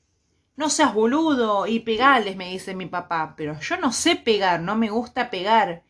No 0.57 0.71
seas 0.71 0.95
boludo 0.95 1.67
y 1.67 1.81
pegales, 1.81 2.37
me 2.37 2.51
dice 2.51 2.75
mi 2.75 2.87
papá. 2.87 3.35
Pero 3.37 3.59
yo 3.61 3.77
no 3.77 3.93
sé 3.93 4.17
pegar, 4.17 4.61
no 4.61 4.77
me 4.77 4.91
gusta 4.91 5.31
pegar. 5.31 5.83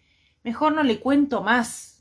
Mejor 0.42 0.72
no 0.72 0.82
le 0.82 1.00
cuento 1.00 1.42
más 1.42 1.94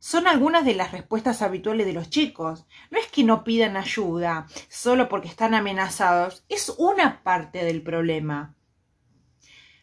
son 0.00 0.26
algunas 0.26 0.64
de 0.64 0.74
las 0.74 0.92
respuestas 0.92 1.42
habituales 1.42 1.86
de 1.86 1.92
los 1.92 2.08
chicos. 2.08 2.64
No 2.90 2.98
es 2.98 3.06
que 3.08 3.22
no 3.22 3.44
pidan 3.44 3.76
ayuda 3.76 4.46
solo 4.68 5.08
porque 5.08 5.28
están 5.28 5.54
amenazados, 5.54 6.42
es 6.48 6.74
una 6.78 7.22
parte 7.22 7.64
del 7.64 7.82
problema. 7.82 8.56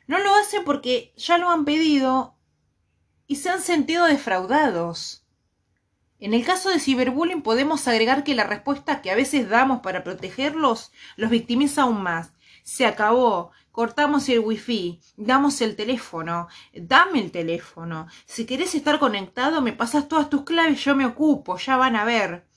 No 0.07 0.17
lo 0.17 0.33
hacen 0.35 0.63
porque 0.65 1.13
ya 1.17 1.37
lo 1.37 1.49
han 1.49 1.65
pedido 1.65 2.35
y 3.27 3.35
se 3.35 3.51
han 3.51 3.61
sentido 3.61 4.05
defraudados. 4.05 5.23
En 6.19 6.33
el 6.33 6.43
caso 6.43 6.69
de 6.69 6.79
ciberbullying 6.79 7.43
podemos 7.43 7.87
agregar 7.87 8.23
que 8.23 8.33
la 8.33 8.43
respuesta 8.43 9.01
que 9.01 9.11
a 9.11 9.15
veces 9.15 9.49
damos 9.49 9.81
para 9.81 10.03
protegerlos 10.03 10.91
los 11.15 11.29
victimiza 11.29 11.83
aún 11.83 12.01
más. 12.01 12.33
Se 12.63 12.87
acabó, 12.87 13.51
cortamos 13.71 14.27
el 14.29 14.39
wifi, 14.39 14.99
damos 15.15 15.61
el 15.61 15.75
teléfono, 15.75 16.47
dame 16.73 17.19
el 17.19 17.31
teléfono. 17.31 18.07
Si 18.25 18.47
querés 18.47 18.73
estar 18.73 18.97
conectado, 18.97 19.61
me 19.61 19.73
pasas 19.73 20.07
todas 20.07 20.29
tus 20.29 20.43
claves, 20.43 20.83
yo 20.83 20.95
me 20.95 21.05
ocupo, 21.05 21.57
ya 21.57 21.77
van 21.77 21.95
a 21.95 22.03
ver. 22.03 22.47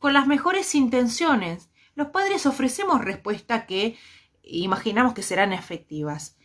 Con 0.00 0.12
las 0.12 0.26
mejores 0.26 0.74
intenciones, 0.74 1.70
los 1.94 2.08
padres 2.08 2.46
ofrecemos 2.46 3.04
respuestas 3.04 3.66
que 3.66 3.96
imaginamos 4.42 5.14
que 5.14 5.22
serán 5.22 5.52
efectivas, 5.52 6.36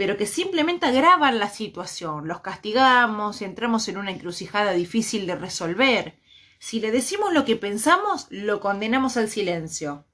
pero 0.00 0.16
que 0.16 0.24
simplemente 0.24 0.86
agravan 0.86 1.38
la 1.38 1.50
situación, 1.50 2.26
los 2.26 2.40
castigamos, 2.40 3.42
entramos 3.42 3.86
en 3.86 3.98
una 3.98 4.10
encrucijada 4.10 4.72
difícil 4.72 5.26
de 5.26 5.36
resolver. 5.36 6.18
Si 6.58 6.80
le 6.80 6.90
decimos 6.90 7.34
lo 7.34 7.44
que 7.44 7.54
pensamos, 7.54 8.26
lo 8.30 8.60
condenamos 8.60 9.18
al 9.18 9.28
silencio. 9.28 10.06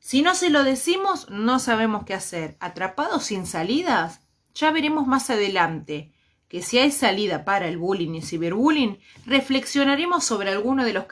Si 0.00 0.20
no 0.20 0.34
se 0.34 0.50
lo 0.50 0.64
decimos, 0.64 1.30
no 1.30 1.60
sabemos 1.60 2.02
qué 2.06 2.14
hacer. 2.14 2.56
¿Atrapados 2.58 3.26
sin 3.26 3.46
salidas? 3.46 4.22
Ya 4.52 4.72
veremos 4.72 5.06
más 5.06 5.30
adelante 5.30 6.12
que 6.48 6.60
si 6.60 6.80
hay 6.80 6.90
salida 6.90 7.44
para 7.44 7.68
el 7.68 7.78
bullying 7.78 8.16
y 8.16 8.22
ciberbullying, 8.22 8.98
reflexionaremos 9.26 10.24
sobre 10.24 10.50
alguno 10.50 10.84
de 10.84 10.92
los, 10.92 11.04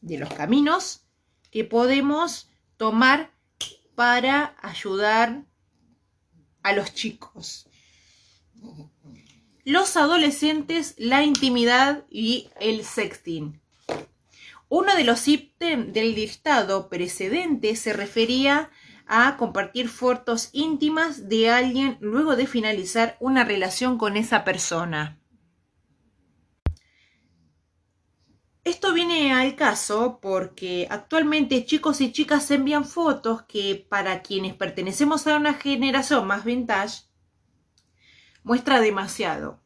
de 0.00 0.16
los 0.16 0.32
caminos 0.32 1.06
que 1.50 1.64
podemos 1.64 2.48
tomar 2.76 3.32
para 3.96 4.54
ayudar 4.62 5.49
a 6.62 6.72
los 6.72 6.94
chicos. 6.94 7.66
Los 9.64 9.96
adolescentes, 9.96 10.94
la 10.98 11.22
intimidad 11.22 12.04
y 12.10 12.48
el 12.60 12.84
sexting. 12.84 13.60
Uno 14.68 14.94
de 14.96 15.04
los 15.04 15.26
ítems 15.28 15.92
del 15.92 16.14
listado 16.14 16.88
precedente 16.88 17.76
se 17.76 17.92
refería 17.92 18.70
a 19.06 19.36
compartir 19.36 19.88
fotos 19.88 20.48
íntimas 20.52 21.28
de 21.28 21.50
alguien 21.50 21.98
luego 22.00 22.36
de 22.36 22.46
finalizar 22.46 23.16
una 23.20 23.44
relación 23.44 23.98
con 23.98 24.16
esa 24.16 24.44
persona. 24.44 25.19
Esto 28.64 28.92
viene 28.92 29.32
al 29.32 29.56
caso 29.56 30.18
porque 30.20 30.86
actualmente 30.90 31.64
chicos 31.64 32.00
y 32.00 32.12
chicas 32.12 32.50
envían 32.50 32.84
fotos 32.84 33.42
que 33.42 33.86
para 33.88 34.22
quienes 34.22 34.54
pertenecemos 34.54 35.26
a 35.26 35.36
una 35.36 35.54
generación 35.54 36.26
más 36.26 36.44
vintage 36.44 37.04
muestra 38.42 38.80
demasiado 38.80 39.60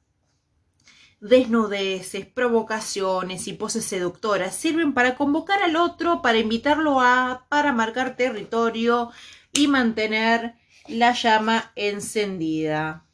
desnudeces, 1.25 2.27
provocaciones 2.27 3.49
y 3.49 3.55
poses 3.55 3.87
seductoras 3.87 4.55
sirven 4.55 4.93
para 4.93 5.17
convocar 5.17 5.63
al 5.63 5.77
otro, 5.77 6.21
para 6.21 6.37
invitarlo 6.37 7.01
a, 7.01 7.47
para 7.49 7.73
marcar 7.73 8.15
territorio 8.15 9.11
y 9.51 9.67
mantener 9.67 10.57
la 10.87 11.13
llama 11.13 11.73
encendida. 11.77 13.07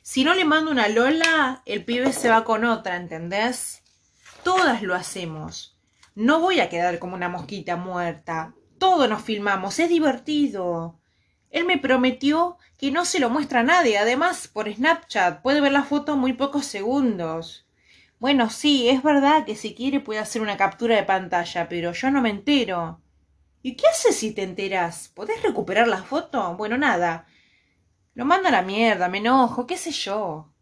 Si 0.00 0.22
no 0.22 0.32
le 0.34 0.44
mando 0.44 0.70
una 0.70 0.86
Lola, 0.86 1.62
el 1.66 1.84
pibe 1.84 2.12
se 2.12 2.28
va 2.28 2.44
con 2.44 2.64
otra, 2.64 2.94
¿entendés? 2.94 3.81
Todas 4.42 4.82
lo 4.82 4.94
hacemos. 4.94 5.78
No 6.14 6.40
voy 6.40 6.58
a 6.60 6.68
quedar 6.68 6.98
como 6.98 7.14
una 7.14 7.28
mosquita 7.28 7.76
muerta. 7.76 8.54
Todos 8.78 9.08
nos 9.08 9.22
filmamos, 9.22 9.78
es 9.78 9.88
divertido. 9.88 10.98
Él 11.50 11.64
me 11.64 11.78
prometió 11.78 12.56
que 12.76 12.90
no 12.90 13.04
se 13.04 13.20
lo 13.20 13.30
muestra 13.30 13.60
a 13.60 13.62
nadie. 13.64 13.98
Además, 13.98 14.48
por 14.48 14.72
Snapchat 14.72 15.42
puede 15.42 15.60
ver 15.60 15.70
la 15.70 15.84
foto 15.84 16.16
muy 16.16 16.32
pocos 16.32 16.66
segundos. 16.66 17.68
Bueno, 18.18 18.50
sí, 18.50 18.88
es 18.88 19.02
verdad 19.02 19.44
que 19.44 19.54
si 19.54 19.74
quiere 19.74 20.00
puede 20.00 20.18
hacer 20.18 20.42
una 20.42 20.56
captura 20.56 20.96
de 20.96 21.04
pantalla, 21.04 21.68
pero 21.68 21.92
yo 21.92 22.10
no 22.10 22.20
me 22.20 22.30
entero. 22.30 23.00
¿Y 23.62 23.76
qué 23.76 23.86
haces 23.86 24.16
si 24.16 24.32
te 24.32 24.42
enteras? 24.42 25.08
¿Podés 25.14 25.40
recuperar 25.42 25.86
la 25.86 26.02
foto? 26.02 26.56
Bueno, 26.56 26.76
nada. 26.76 27.26
Lo 28.14 28.24
mando 28.24 28.48
a 28.48 28.52
la 28.52 28.62
mierda, 28.62 29.08
me 29.08 29.18
enojo, 29.18 29.66
qué 29.68 29.76
sé 29.76 29.92
yo. 29.92 30.52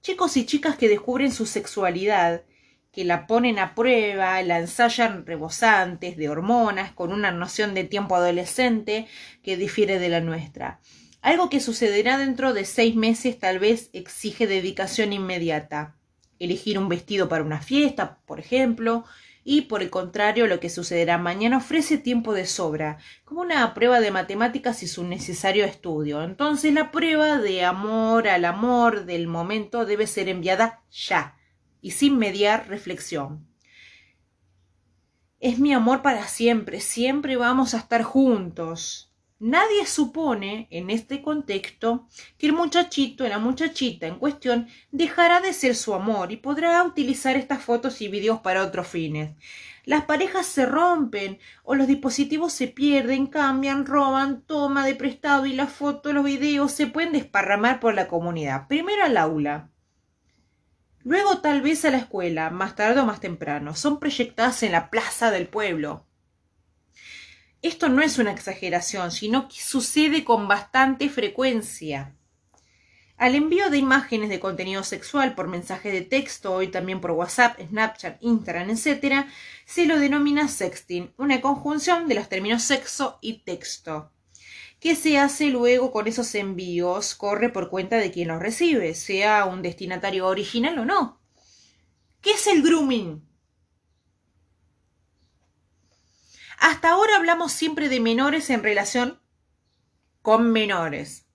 Chicos 0.00 0.36
y 0.36 0.46
chicas 0.46 0.76
que 0.76 0.88
descubren 0.88 1.32
su 1.32 1.44
sexualidad 1.44 2.44
que 2.94 3.04
la 3.04 3.26
ponen 3.26 3.58
a 3.58 3.74
prueba, 3.74 4.40
la 4.42 4.60
ensayan 4.60 5.26
rebosantes 5.26 6.16
de 6.16 6.28
hormonas 6.28 6.92
con 6.92 7.12
una 7.12 7.32
noción 7.32 7.74
de 7.74 7.82
tiempo 7.82 8.14
adolescente 8.14 9.08
que 9.42 9.56
difiere 9.56 9.98
de 9.98 10.08
la 10.08 10.20
nuestra. 10.20 10.78
Algo 11.20 11.50
que 11.50 11.58
sucederá 11.58 12.18
dentro 12.18 12.54
de 12.54 12.64
seis 12.64 12.94
meses 12.94 13.38
tal 13.38 13.58
vez 13.58 13.90
exige 13.92 14.46
dedicación 14.46 15.12
inmediata. 15.12 15.96
Elegir 16.38 16.78
un 16.78 16.88
vestido 16.88 17.28
para 17.28 17.42
una 17.42 17.60
fiesta, 17.60 18.18
por 18.26 18.38
ejemplo, 18.38 19.04
y 19.42 19.62
por 19.62 19.82
el 19.82 19.90
contrario 19.90 20.46
lo 20.46 20.60
que 20.60 20.70
sucederá 20.70 21.18
mañana 21.18 21.56
ofrece 21.56 21.98
tiempo 21.98 22.32
de 22.32 22.46
sobra, 22.46 22.98
como 23.24 23.40
una 23.40 23.74
prueba 23.74 24.00
de 24.00 24.12
matemáticas 24.12 24.84
y 24.84 24.86
su 24.86 25.02
necesario 25.02 25.64
estudio. 25.64 26.22
Entonces 26.22 26.72
la 26.72 26.92
prueba 26.92 27.38
de 27.38 27.64
amor 27.64 28.28
al 28.28 28.44
amor 28.44 29.04
del 29.04 29.26
momento 29.26 29.84
debe 29.84 30.06
ser 30.06 30.28
enviada 30.28 30.82
ya 30.92 31.34
y 31.84 31.90
sin 31.90 32.16
mediar 32.16 32.66
reflexión. 32.68 33.46
Es 35.38 35.58
mi 35.58 35.74
amor 35.74 36.00
para 36.00 36.26
siempre, 36.26 36.80
siempre 36.80 37.36
vamos 37.36 37.74
a 37.74 37.76
estar 37.76 38.02
juntos. 38.02 39.12
Nadie 39.38 39.84
supone, 39.84 40.66
en 40.70 40.88
este 40.88 41.20
contexto, 41.20 42.08
que 42.38 42.46
el 42.46 42.54
muchachito, 42.54 43.28
la 43.28 43.38
muchachita 43.38 44.06
en 44.06 44.18
cuestión, 44.18 44.66
dejará 44.92 45.42
de 45.42 45.52
ser 45.52 45.74
su 45.74 45.92
amor 45.92 46.32
y 46.32 46.38
podrá 46.38 46.82
utilizar 46.84 47.36
estas 47.36 47.62
fotos 47.62 48.00
y 48.00 48.08
videos 48.08 48.40
para 48.40 48.64
otros 48.64 48.88
fines. 48.88 49.32
Las 49.84 50.06
parejas 50.06 50.46
se 50.46 50.64
rompen 50.64 51.38
o 51.64 51.74
los 51.74 51.86
dispositivos 51.86 52.54
se 52.54 52.68
pierden, 52.68 53.26
cambian, 53.26 53.84
roban, 53.84 54.40
toma 54.40 54.86
de 54.86 54.94
prestado 54.94 55.44
y 55.44 55.52
las 55.52 55.70
fotos, 55.70 56.14
los 56.14 56.24
videos 56.24 56.72
se 56.72 56.86
pueden 56.86 57.12
desparramar 57.12 57.78
por 57.78 57.92
la 57.92 58.08
comunidad. 58.08 58.68
Primero 58.68 59.04
al 59.04 59.18
aula. 59.18 59.73
Luego 61.04 61.38
tal 61.38 61.60
vez 61.60 61.84
a 61.84 61.90
la 61.90 61.98
escuela, 61.98 62.48
más 62.48 62.76
tarde 62.76 63.00
o 63.00 63.04
más 63.04 63.20
temprano. 63.20 63.76
Son 63.76 64.00
proyectadas 64.00 64.62
en 64.62 64.72
la 64.72 64.88
plaza 64.88 65.30
del 65.30 65.46
pueblo. 65.46 66.06
Esto 67.60 67.90
no 67.90 68.02
es 68.02 68.18
una 68.18 68.32
exageración, 68.32 69.12
sino 69.12 69.48
que 69.48 69.60
sucede 69.60 70.24
con 70.24 70.48
bastante 70.48 71.10
frecuencia. 71.10 72.14
Al 73.18 73.34
envío 73.34 73.68
de 73.68 73.78
imágenes 73.78 74.30
de 74.30 74.40
contenido 74.40 74.82
sexual 74.82 75.34
por 75.34 75.46
mensaje 75.46 75.92
de 75.92 76.00
texto, 76.00 76.52
hoy 76.52 76.68
también 76.68 77.02
por 77.02 77.12
WhatsApp, 77.12 77.60
Snapchat, 77.60 78.16
Instagram, 78.22 78.70
etc., 78.70 79.26
se 79.66 79.86
lo 79.86 79.98
denomina 79.98 80.48
sexting, 80.48 81.12
una 81.18 81.40
conjunción 81.42 82.08
de 82.08 82.14
los 82.14 82.30
términos 82.30 82.62
sexo 82.62 83.18
y 83.20 83.44
texto. 83.44 84.10
¿Qué 84.84 84.96
se 84.96 85.16
hace 85.16 85.46
luego 85.46 85.90
con 85.90 86.08
esos 86.08 86.34
envíos? 86.34 87.14
Corre 87.14 87.48
por 87.48 87.70
cuenta 87.70 87.96
de 87.96 88.10
quien 88.10 88.28
los 88.28 88.38
recibe, 88.38 88.92
sea 88.92 89.46
un 89.46 89.62
destinatario 89.62 90.26
original 90.26 90.78
o 90.78 90.84
no. 90.84 91.22
¿Qué 92.20 92.32
es 92.32 92.46
el 92.48 92.62
grooming? 92.62 93.26
Hasta 96.58 96.90
ahora 96.90 97.16
hablamos 97.16 97.52
siempre 97.52 97.88
de 97.88 97.98
menores 97.98 98.50
en 98.50 98.62
relación 98.62 99.22
con 100.20 100.52
menores. 100.52 101.28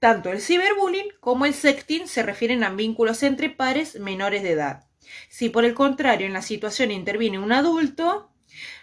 Tanto 0.00 0.32
el 0.32 0.40
ciberbullying 0.40 1.12
como 1.20 1.46
el 1.46 1.54
sexting 1.54 2.08
se 2.08 2.24
refieren 2.24 2.64
a 2.64 2.70
vínculos 2.70 3.22
entre 3.22 3.48
pares 3.48 4.00
menores 4.00 4.42
de 4.42 4.50
edad. 4.50 4.88
Si 5.28 5.50
por 5.50 5.64
el 5.64 5.74
contrario 5.74 6.26
en 6.26 6.32
la 6.32 6.42
situación 6.42 6.90
interviene 6.90 7.38
un 7.38 7.52
adulto, 7.52 8.32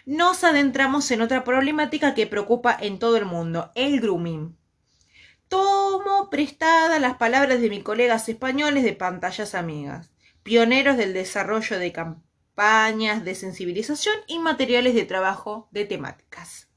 nos 0.06 0.44
adentramos 0.44 1.10
en 1.10 1.20
otra 1.20 1.42
problemática 1.42 2.14
que 2.14 2.28
preocupa 2.28 2.76
en 2.80 3.00
todo 3.00 3.16
el 3.16 3.24
mundo, 3.24 3.72
el 3.74 4.00
grooming. 4.00 4.56
Tomo 5.48 6.30
prestada 6.30 7.00
las 7.00 7.16
palabras 7.16 7.60
de 7.60 7.68
mis 7.68 7.82
colegas 7.82 8.28
españoles 8.28 8.84
de 8.84 8.92
pantallas 8.92 9.56
amigas, 9.56 10.12
pioneros 10.44 10.96
del 10.96 11.12
desarrollo 11.12 11.80
de 11.80 11.92
campañas 11.92 13.24
de 13.24 13.34
sensibilización 13.34 14.14
y 14.28 14.38
materiales 14.38 14.94
de 14.94 15.04
trabajo 15.04 15.68
de 15.72 15.84
temáticas. 15.84 16.68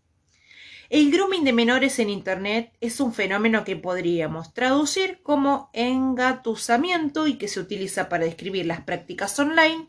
El 0.90 1.12
grooming 1.12 1.44
de 1.44 1.54
menores 1.54 2.00
en 2.00 2.10
Internet 2.10 2.76
es 2.82 3.00
un 3.00 3.14
fenómeno 3.14 3.64
que 3.64 3.76
podríamos 3.76 4.56
traducir 4.56 5.22
como 5.22 5.70
engatusamiento 5.74 7.28
y 7.28 7.38
que 7.38 7.48
se 7.48 7.60
utiliza 7.60 8.10
para 8.10 8.26
describir 8.26 8.66
las 8.66 8.82
prácticas 8.82 9.38
online 9.38 9.86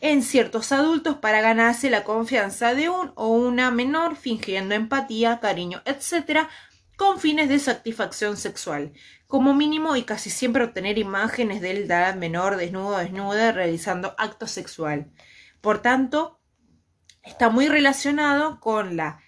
en 0.00 0.22
ciertos 0.22 0.72
adultos 0.72 1.16
para 1.18 1.40
ganarse 1.40 1.90
la 1.90 2.04
confianza 2.04 2.74
de 2.74 2.88
un 2.88 3.12
o 3.14 3.28
una 3.28 3.70
menor 3.70 4.16
fingiendo 4.16 4.74
empatía, 4.74 5.40
cariño, 5.40 5.82
etc., 5.84 6.48
con 6.96 7.18
fines 7.18 7.48
de 7.48 7.58
satisfacción 7.58 8.36
sexual, 8.36 8.92
como 9.26 9.54
mínimo 9.54 9.96
y 9.96 10.02
casi 10.02 10.28
siempre 10.28 10.64
obtener 10.64 10.98
imágenes 10.98 11.60
del 11.60 11.84
edad 11.84 12.14
menor 12.14 12.56
desnudo 12.56 12.96
o 12.96 12.98
desnuda 12.98 13.52
realizando 13.52 14.14
acto 14.18 14.46
sexual. 14.46 15.10
Por 15.60 15.80
tanto, 15.80 16.40
está 17.22 17.48
muy 17.48 17.68
relacionado 17.68 18.60
con 18.60 18.96
la 18.96 19.22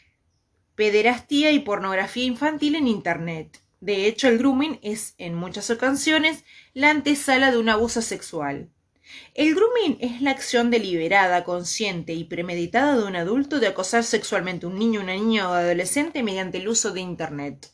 pederastía 0.75 1.53
y 1.53 1.61
pornografía 1.61 2.25
infantil 2.25 2.75
en 2.75 2.89
Internet. 2.89 3.63
De 3.81 4.07
hecho, 4.07 4.29
el 4.29 4.39
grooming 4.39 4.79
es 4.83 5.15
en 5.19 5.35
muchas 5.35 5.71
ocasiones 5.71 6.45
la 6.73 6.91
antesala 6.91 7.51
de 7.51 7.59
un 7.59 7.69
abuso 7.69 8.03
sexual. 8.03 8.71
El 9.35 9.55
grooming 9.55 9.99
es 10.01 10.21
la 10.21 10.31
acción 10.31 10.71
deliberada, 10.71 11.45
consciente 11.45 12.13
y 12.13 12.25
premeditada 12.25 12.97
de 12.97 13.05
un 13.05 13.17
adulto 13.17 13.61
de 13.61 13.67
acosar 13.67 14.05
sexualmente 14.05 14.67
a 14.67 14.69
un 14.69 14.79
niño, 14.79 15.01
una 15.01 15.15
niña 15.15 15.51
o 15.51 15.53
adolescente 15.53 16.23
mediante 16.23 16.59
el 16.59 16.69
uso 16.69 16.93
de 16.93 17.01
Internet. 17.01 17.71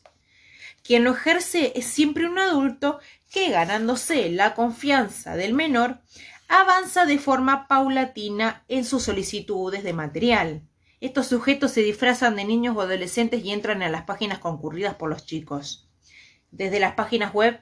Quien 0.83 1.03
lo 1.03 1.11
ejerce 1.11 1.73
es 1.75 1.85
siempre 1.85 2.27
un 2.27 2.39
adulto 2.39 2.99
que, 3.29 3.49
ganándose 3.49 4.29
la 4.29 4.55
confianza 4.55 5.35
del 5.35 5.53
menor, 5.53 5.99
avanza 6.47 7.05
de 7.05 7.19
forma 7.19 7.67
paulatina 7.67 8.63
en 8.67 8.83
sus 8.83 9.03
solicitudes 9.03 9.83
de 9.83 9.93
material. 9.93 10.63
Estos 10.99 11.27
sujetos 11.27 11.71
se 11.71 11.81
disfrazan 11.81 12.35
de 12.35 12.43
niños 12.43 12.75
o 12.75 12.81
adolescentes 12.81 13.45
y 13.45 13.51
entran 13.51 13.83
a 13.83 13.89
las 13.89 14.03
páginas 14.03 14.39
concurridas 14.39 14.95
por 14.95 15.09
los 15.09 15.25
chicos. 15.25 15.87
Desde 16.51 16.79
las 16.79 16.95
páginas 16.95 17.33
web 17.33 17.61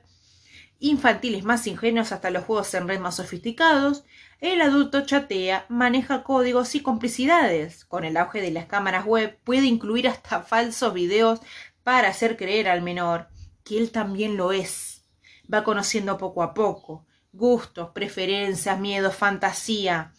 infantiles 0.80 1.44
más 1.44 1.68
ingenuos 1.68 2.12
hasta 2.12 2.30
los 2.30 2.44
juegos 2.44 2.74
en 2.74 2.88
red 2.88 3.00
más 3.00 3.16
sofisticados, 3.16 4.04
el 4.40 4.62
adulto 4.62 5.02
chatea, 5.02 5.66
maneja 5.70 6.24
códigos 6.24 6.76
y 6.76 6.82
complicidades. 6.82 7.86
Con 7.86 8.04
el 8.04 8.18
auge 8.18 8.42
de 8.42 8.52
las 8.52 8.66
cámaras 8.66 9.06
web 9.06 9.40
puede 9.44 9.66
incluir 9.66 10.08
hasta 10.08 10.42
falsos 10.42 10.94
videos 10.94 11.42
para 11.84 12.10
hacer 12.10 12.38
creer 12.38 12.68
al 12.70 12.82
menor 12.82 13.30
que 13.64 13.78
él 13.78 13.92
también 13.92 14.38
lo 14.38 14.52
es. 14.52 15.06
Va 15.52 15.64
conociendo 15.64 16.18
poco 16.18 16.44
a 16.44 16.54
poco 16.54 17.06
gustos, 17.38 17.92
preferencias, 17.92 18.80
miedos, 18.80 19.16
fantasía. 19.16 20.12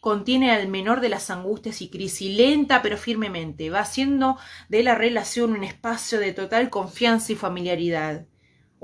Contiene 0.00 0.50
al 0.50 0.68
menor 0.68 1.00
de 1.00 1.08
las 1.08 1.30
angustias 1.30 1.80
y 1.82 1.88
crisis, 1.88 2.34
lenta 2.36 2.82
pero 2.82 2.96
firmemente. 2.96 3.70
Va 3.70 3.80
haciendo 3.80 4.36
de 4.68 4.82
la 4.82 4.94
relación 4.94 5.52
un 5.52 5.64
espacio 5.64 6.18
de 6.18 6.32
total 6.32 6.70
confianza 6.70 7.32
y 7.32 7.36
familiaridad. 7.36 8.26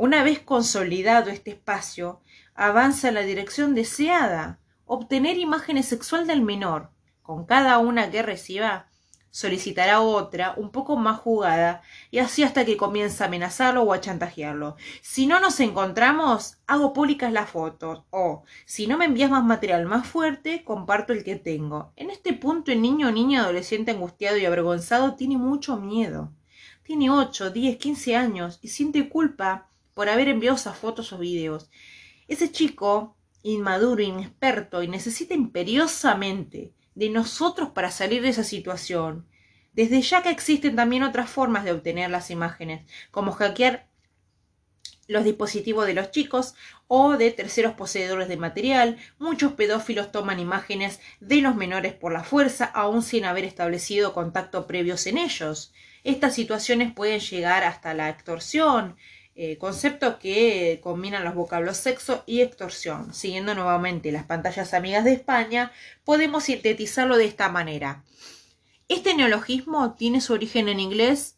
Una 0.00 0.22
vez 0.22 0.38
consolidado 0.38 1.28
este 1.28 1.50
espacio, 1.50 2.20
avanza 2.54 3.08
en 3.08 3.14
la 3.14 3.22
dirección 3.22 3.74
deseada, 3.74 4.60
obtener 4.86 5.38
imágenes 5.38 5.86
sexual 5.86 6.24
del 6.28 6.40
menor. 6.40 6.92
Con 7.20 7.46
cada 7.46 7.78
una 7.78 8.08
que 8.08 8.22
reciba, 8.22 8.86
solicitará 9.32 10.00
otra, 10.00 10.54
un 10.56 10.70
poco 10.70 10.96
más 10.96 11.18
jugada, 11.18 11.82
y 12.12 12.20
así 12.20 12.44
hasta 12.44 12.64
que 12.64 12.76
comience 12.76 13.24
a 13.24 13.26
amenazarlo 13.26 13.82
o 13.82 13.92
a 13.92 14.00
chantajearlo. 14.00 14.76
Si 15.02 15.26
no 15.26 15.40
nos 15.40 15.58
encontramos, 15.58 16.58
hago 16.68 16.92
públicas 16.92 17.32
las 17.32 17.50
fotos, 17.50 18.04
o 18.10 18.44
si 18.66 18.86
no 18.86 18.98
me 18.98 19.06
envías 19.06 19.32
más 19.32 19.42
material 19.42 19.84
más 19.86 20.06
fuerte, 20.06 20.62
comparto 20.62 21.12
el 21.12 21.24
que 21.24 21.34
tengo. 21.34 21.90
En 21.96 22.10
este 22.10 22.34
punto 22.34 22.70
el 22.70 22.82
niño 22.82 23.08
o 23.08 23.10
niña 23.10 23.40
adolescente 23.40 23.90
angustiado 23.90 24.36
y 24.36 24.46
avergonzado 24.46 25.16
tiene 25.16 25.38
mucho 25.38 25.76
miedo. 25.76 26.30
Tiene 26.84 27.10
ocho, 27.10 27.50
diez, 27.50 27.78
quince 27.78 28.14
años 28.14 28.60
y 28.62 28.68
siente 28.68 29.08
culpa 29.08 29.67
por 29.98 30.08
haber 30.08 30.28
enviado 30.28 30.54
esas 30.54 30.78
fotos 30.78 31.12
o 31.12 31.18
videos. 31.18 31.72
Ese 32.28 32.52
chico, 32.52 33.16
inmaduro, 33.42 34.00
inexperto 34.00 34.84
y 34.84 34.86
necesita 34.86 35.34
imperiosamente 35.34 36.72
de 36.94 37.10
nosotros 37.10 37.70
para 37.70 37.90
salir 37.90 38.22
de 38.22 38.28
esa 38.28 38.44
situación. 38.44 39.26
Desde 39.72 40.00
ya 40.00 40.22
que 40.22 40.30
existen 40.30 40.76
también 40.76 41.02
otras 41.02 41.28
formas 41.28 41.64
de 41.64 41.72
obtener 41.72 42.10
las 42.10 42.30
imágenes, 42.30 42.88
como 43.10 43.32
hackear 43.32 43.88
los 45.08 45.24
dispositivos 45.24 45.84
de 45.84 45.94
los 45.94 46.12
chicos 46.12 46.54
o 46.86 47.16
de 47.16 47.32
terceros 47.32 47.74
poseedores 47.74 48.28
de 48.28 48.36
material. 48.36 48.98
Muchos 49.18 49.54
pedófilos 49.54 50.12
toman 50.12 50.38
imágenes 50.38 51.00
de 51.18 51.40
los 51.40 51.56
menores 51.56 51.92
por 51.92 52.12
la 52.12 52.22
fuerza, 52.22 52.66
aún 52.66 53.02
sin 53.02 53.24
haber 53.24 53.42
establecido 53.42 54.14
contacto 54.14 54.68
previos 54.68 55.08
en 55.08 55.18
ellos. 55.18 55.72
Estas 56.04 56.36
situaciones 56.36 56.92
pueden 56.92 57.18
llegar 57.18 57.64
hasta 57.64 57.94
la 57.94 58.08
extorsión, 58.10 58.96
eh, 59.40 59.56
concepto 59.56 60.18
que 60.18 60.80
combinan 60.82 61.22
los 61.22 61.36
vocablos 61.36 61.76
sexo 61.76 62.24
y 62.26 62.40
extorsión. 62.40 63.14
Siguiendo 63.14 63.54
nuevamente 63.54 64.10
las 64.10 64.24
pantallas 64.24 64.74
amigas 64.74 65.04
de 65.04 65.12
España, 65.12 65.70
podemos 66.02 66.42
sintetizarlo 66.42 67.16
de 67.16 67.26
esta 67.26 67.48
manera. 67.48 68.02
Este 68.88 69.14
neologismo 69.14 69.94
tiene 69.94 70.20
su 70.20 70.32
origen 70.32 70.68
en 70.68 70.80
inglés 70.80 71.36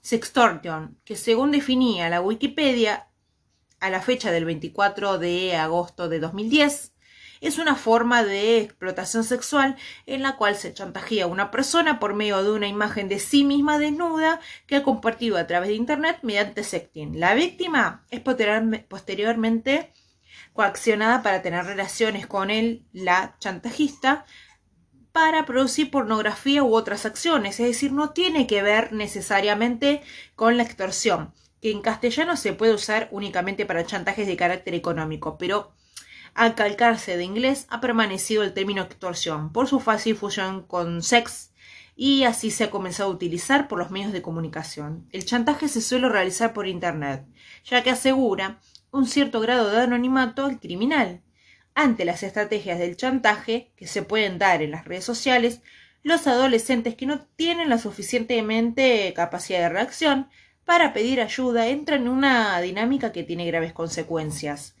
sextortion, 0.00 0.98
que 1.04 1.14
según 1.14 1.52
definía 1.52 2.10
la 2.10 2.20
Wikipedia 2.20 3.06
a 3.78 3.88
la 3.88 4.02
fecha 4.02 4.32
del 4.32 4.44
24 4.44 5.18
de 5.18 5.54
agosto 5.54 6.08
de 6.08 6.18
2010, 6.18 6.94
es 7.46 7.58
una 7.58 7.76
forma 7.76 8.24
de 8.24 8.58
explotación 8.58 9.22
sexual 9.22 9.76
en 10.06 10.22
la 10.22 10.36
cual 10.36 10.56
se 10.56 10.74
chantajea 10.74 11.24
a 11.24 11.28
una 11.28 11.52
persona 11.52 12.00
por 12.00 12.14
medio 12.14 12.42
de 12.42 12.50
una 12.50 12.66
imagen 12.66 13.08
de 13.08 13.20
sí 13.20 13.44
misma 13.44 13.78
desnuda 13.78 14.40
que 14.66 14.76
ha 14.76 14.82
compartido 14.82 15.36
a 15.36 15.46
través 15.46 15.68
de 15.68 15.76
Internet 15.76 16.18
mediante 16.22 16.64
sexting. 16.64 17.20
La 17.20 17.34
víctima 17.34 18.04
es 18.10 18.20
posteriormente 18.20 19.92
coaccionada 20.52 21.22
para 21.22 21.40
tener 21.42 21.64
relaciones 21.64 22.26
con 22.26 22.50
él, 22.50 22.84
la 22.92 23.36
chantajista, 23.38 24.26
para 25.12 25.46
producir 25.46 25.90
pornografía 25.90 26.62
u 26.62 26.74
otras 26.74 27.06
acciones, 27.06 27.60
es 27.60 27.66
decir, 27.66 27.92
no 27.92 28.10
tiene 28.10 28.46
que 28.46 28.62
ver 28.62 28.92
necesariamente 28.92 30.02
con 30.34 30.56
la 30.56 30.62
extorsión, 30.64 31.32
que 31.62 31.70
en 31.70 31.80
castellano 31.80 32.36
se 32.36 32.52
puede 32.52 32.74
usar 32.74 33.08
únicamente 33.12 33.64
para 33.64 33.86
chantajes 33.86 34.26
de 34.26 34.36
carácter 34.36 34.74
económico, 34.74 35.38
pero 35.38 35.72
al 36.36 36.54
calcarse 36.54 37.16
de 37.16 37.24
inglés 37.24 37.66
ha 37.70 37.80
permanecido 37.80 38.42
el 38.42 38.52
término 38.52 38.82
extorsión 38.82 39.52
por 39.52 39.68
su 39.68 39.80
fácil 39.80 40.16
fusión 40.16 40.62
con 40.62 41.02
sex 41.02 41.50
y 41.96 42.24
así 42.24 42.50
se 42.50 42.64
ha 42.64 42.70
comenzado 42.70 43.10
a 43.10 43.14
utilizar 43.14 43.68
por 43.68 43.78
los 43.78 43.90
medios 43.90 44.12
de 44.12 44.20
comunicación. 44.20 45.08
El 45.12 45.24
chantaje 45.24 45.66
se 45.66 45.80
suele 45.80 46.10
realizar 46.10 46.52
por 46.52 46.68
Internet, 46.68 47.24
ya 47.64 47.82
que 47.82 47.90
asegura 47.90 48.60
un 48.90 49.06
cierto 49.06 49.40
grado 49.40 49.70
de 49.70 49.80
anonimato 49.80 50.44
al 50.44 50.60
criminal. 50.60 51.22
Ante 51.74 52.04
las 52.04 52.22
estrategias 52.22 52.78
del 52.78 52.96
chantaje 52.96 53.72
que 53.74 53.86
se 53.86 54.02
pueden 54.02 54.38
dar 54.38 54.60
en 54.60 54.72
las 54.72 54.84
redes 54.84 55.04
sociales, 55.04 55.62
los 56.02 56.26
adolescentes 56.26 56.96
que 56.96 57.06
no 57.06 57.20
tienen 57.36 57.70
la 57.70 57.78
suficientemente 57.78 59.10
capacidad 59.16 59.60
de 59.60 59.68
reacción 59.70 60.28
para 60.66 60.92
pedir 60.92 61.22
ayuda 61.22 61.68
entran 61.68 62.02
en 62.02 62.08
una 62.08 62.60
dinámica 62.60 63.10
que 63.10 63.24
tiene 63.24 63.46
graves 63.46 63.72
consecuencias. 63.72 64.75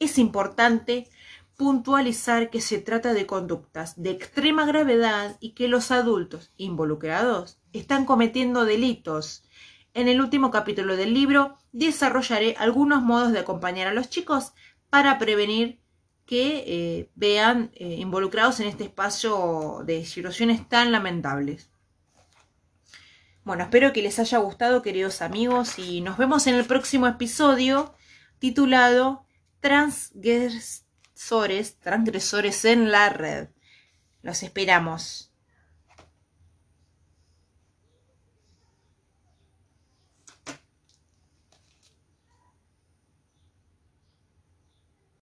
Es 0.00 0.18
importante 0.18 1.08
puntualizar 1.56 2.48
que 2.48 2.62
se 2.62 2.78
trata 2.78 3.12
de 3.12 3.26
conductas 3.26 4.02
de 4.02 4.10
extrema 4.10 4.64
gravedad 4.64 5.36
y 5.40 5.50
que 5.50 5.68
los 5.68 5.90
adultos 5.90 6.50
involucrados 6.56 7.58
están 7.74 8.06
cometiendo 8.06 8.64
delitos. 8.64 9.44
En 9.92 10.08
el 10.08 10.22
último 10.22 10.50
capítulo 10.50 10.96
del 10.96 11.12
libro 11.12 11.58
desarrollaré 11.72 12.56
algunos 12.58 13.02
modos 13.02 13.32
de 13.32 13.40
acompañar 13.40 13.88
a 13.88 13.92
los 13.92 14.08
chicos 14.08 14.54
para 14.88 15.18
prevenir 15.18 15.80
que 16.24 16.64
eh, 16.66 17.10
vean 17.14 17.70
eh, 17.74 17.96
involucrados 17.98 18.58
en 18.60 18.68
este 18.68 18.84
espacio 18.84 19.82
de 19.84 20.06
situaciones 20.06 20.66
tan 20.66 20.92
lamentables. 20.92 21.68
Bueno, 23.44 23.64
espero 23.64 23.92
que 23.92 24.00
les 24.00 24.18
haya 24.18 24.38
gustado, 24.38 24.80
queridos 24.80 25.20
amigos, 25.20 25.78
y 25.78 26.00
nos 26.00 26.16
vemos 26.16 26.46
en 26.46 26.54
el 26.54 26.64
próximo 26.64 27.06
episodio 27.06 27.94
titulado 28.38 29.26
transgresores, 29.60 30.86
transgresores 31.80 32.64
en 32.64 32.90
la 32.90 33.10
red. 33.10 33.48
Los 34.22 34.42
esperamos. 34.42 35.29